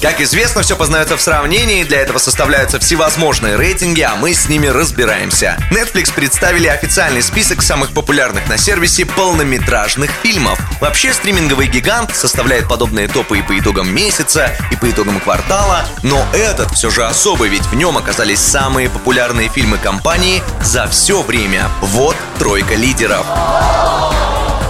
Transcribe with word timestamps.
Как 0.00 0.20
известно, 0.20 0.62
все 0.62 0.76
познается 0.76 1.16
в 1.16 1.20
сравнении, 1.20 1.82
для 1.82 2.00
этого 2.00 2.18
составляются 2.18 2.78
всевозможные 2.78 3.56
рейтинги, 3.56 4.02
а 4.02 4.14
мы 4.14 4.32
с 4.32 4.48
ними 4.48 4.68
разбираемся. 4.68 5.58
Netflix 5.72 6.14
представили 6.14 6.68
официальный 6.68 7.20
список 7.20 7.62
самых 7.62 7.92
популярных 7.92 8.48
на 8.48 8.58
сервисе 8.58 9.04
полнометражных 9.06 10.12
фильмов. 10.22 10.60
Вообще, 10.80 11.12
стриминговый 11.12 11.66
гигант 11.66 12.14
составляет 12.14 12.68
подобные 12.68 13.08
топы 13.08 13.40
и 13.40 13.42
по 13.42 13.58
итогам 13.58 13.92
месяца, 13.92 14.56
и 14.70 14.76
по 14.76 14.88
итогам 14.88 15.18
квартала, 15.18 15.84
но 16.04 16.24
этот 16.32 16.70
все 16.72 16.90
же 16.90 17.04
особый, 17.04 17.48
ведь 17.48 17.66
в 17.66 17.74
нем 17.74 17.98
оказались 17.98 18.38
самые 18.38 18.88
популярные 18.88 19.48
фильмы 19.48 19.78
компании 19.78 20.44
за 20.62 20.86
все 20.86 21.22
время. 21.22 21.68
Вот 21.80 22.14
тройка 22.38 22.76
лидеров. 22.76 23.26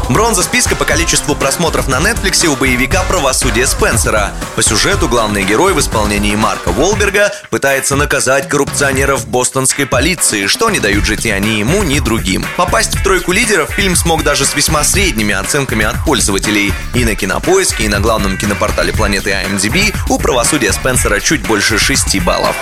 Бронза 0.08 0.42
списка 0.42 0.74
по 0.74 0.86
количеству 0.86 1.34
просмотров 1.34 1.86
на 1.86 1.96
Netflix 1.96 2.46
у 2.46 2.56
боевика 2.56 3.02
«Правосудие 3.02 3.66
Спенсера». 3.66 4.32
По 4.56 4.62
сюжету 4.62 5.06
главный 5.06 5.44
герой 5.44 5.74
в 5.74 5.80
исполнении 5.80 6.34
Марка 6.34 6.70
Волберга 6.72 7.30
пытается 7.50 7.94
наказать 7.94 8.48
коррупционеров 8.48 9.28
бостонской 9.28 9.84
полиции, 9.84 10.46
что 10.46 10.70
не 10.70 10.80
дают 10.80 11.04
жить 11.04 11.26
и 11.26 11.30
они 11.30 11.58
ему, 11.58 11.82
ни 11.82 11.98
другим. 11.98 12.44
Попасть 12.56 12.96
в 12.96 13.02
тройку 13.02 13.32
лидеров 13.32 13.70
фильм 13.70 13.96
смог 13.96 14.22
даже 14.22 14.46
с 14.46 14.54
весьма 14.54 14.82
средними 14.82 15.34
оценками 15.34 15.84
от 15.84 16.02
пользователей. 16.04 16.72
И 16.94 17.04
на 17.04 17.14
Кинопоиске, 17.14 17.84
и 17.84 17.88
на 17.88 18.00
главном 18.00 18.38
кинопортале 18.38 18.94
планеты 18.94 19.30
IMDb 19.30 19.94
у 20.08 20.18
«Правосудия 20.18 20.72
Спенсера» 20.72 21.20
чуть 21.20 21.46
больше 21.46 21.78
6 21.78 22.20
баллов. 22.22 22.56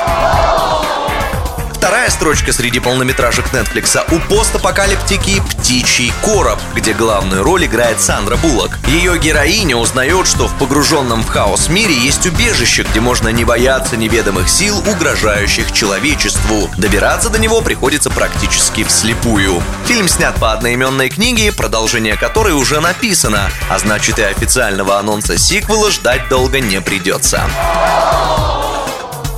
Вторая 2.07 2.19
строчка 2.21 2.53
среди 2.53 2.79
полнометражек 2.79 3.47
Netflix 3.53 3.99
у 4.15 4.21
постапокалиптики 4.33 5.43
«Птичий 5.51 6.13
короб», 6.23 6.61
где 6.77 6.93
главную 6.93 7.43
роль 7.43 7.65
играет 7.65 8.01
Сандра 8.01 8.37
Буллок. 8.37 8.79
Ее 8.87 9.19
героиня 9.19 9.77
узнает, 9.77 10.29
что 10.29 10.47
в 10.47 10.57
погруженном 10.57 11.25
в 11.25 11.29
хаос 11.29 11.69
мире 11.69 11.99
есть 11.99 12.25
убежище, 12.25 12.87
где 12.89 13.01
можно 13.01 13.31
не 13.31 13.45
бояться 13.45 13.97
неведомых 13.97 14.49
сил, 14.49 14.79
угрожающих 14.87 15.73
человечеству. 15.73 16.71
Добираться 16.79 17.29
до 17.29 17.41
него 17.41 17.61
приходится 17.61 18.09
практически 18.09 18.85
вслепую. 18.85 19.61
Фильм 19.87 20.09
снят 20.09 20.37
по 20.37 20.53
одноименной 20.53 21.09
книге, 21.09 21.51
продолжение 21.51 22.17
которой 22.17 22.53
уже 22.53 22.79
написано, 22.81 23.51
а 23.69 23.81
значит 23.81 24.21
и 24.21 24.23
официального 24.23 25.01
анонса 25.01 25.37
сиквела 25.37 25.91
ждать 25.91 26.29
долго 26.29 26.61
не 26.61 26.81
придется. 26.81 27.43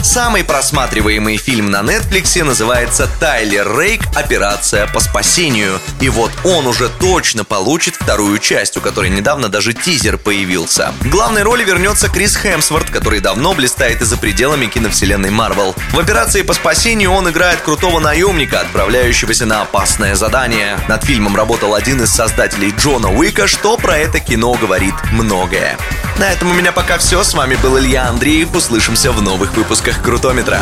Самый 0.09 0.43
просматриваемый 0.43 1.37
фильм 1.37 1.71
на 1.71 1.83
Netflix 1.83 2.43
называется 2.43 3.11
«Тайлер 3.21 3.79
Рейк. 3.79 4.01
Операция 4.17 4.87
по 4.87 5.01
спасению». 5.01 5.79
И 6.01 6.09
вот 6.09 6.31
он 6.45 6.67
уже 6.67 6.89
точно 6.89 7.45
получит 7.45 7.95
вторую 7.95 8.39
часть, 8.39 8.79
у 8.79 8.81
которой 8.81 9.11
недавно 9.11 9.51
даже 9.51 9.75
тизер 9.75 10.17
появился. 10.17 10.95
В 11.01 11.11
главной 11.11 11.43
роли 11.43 11.63
вернется 11.63 12.09
Крис 12.09 12.37
Хемсворт, 12.37 12.89
который 12.89 13.21
давно 13.21 13.53
блистает 13.53 14.01
и 14.01 14.07
за 14.07 14.17
пределами 14.17 14.65
киновселенной 14.65 15.29
Марвел. 15.29 15.75
В 15.93 15.99
«Операции 15.99 16.41
по 16.41 16.55
спасению» 16.55 17.13
он 17.13 17.29
играет 17.29 17.61
крутого 17.61 18.01
наемника, 18.01 18.61
отправляющегося 18.61 19.45
на 19.45 19.61
опасное 19.61 20.15
задание. 20.15 20.79
Над 20.89 21.05
фильмом 21.05 21.37
работал 21.37 21.75
один 21.75 22.01
из 22.03 22.11
создателей 22.11 22.73
Джона 22.79 23.11
Уика, 23.11 23.47
что 23.47 23.77
про 23.77 23.99
это 23.99 24.21
кино 24.21 24.55
говорит 24.55 24.95
многое. 25.13 25.77
На 26.19 26.33
этом 26.33 26.51
у 26.51 26.55
меня 26.55 26.73
пока 26.73 26.99
все. 26.99 27.23
С 27.23 27.33
вами 27.35 27.55
был 27.57 27.79
Илья 27.79 28.09
Андреев. 28.09 28.53
Услышимся 28.55 29.13
в 29.13 29.23
новых 29.23 29.55
выпусках 29.55 30.03
Крутометра. 30.03 30.61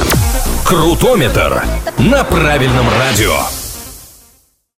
Крутометр 0.64 1.64
на 1.98 2.24
правильном 2.24 2.86
радио. 2.90 3.65